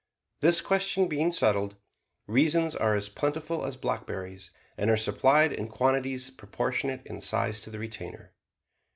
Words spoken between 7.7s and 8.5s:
retainer.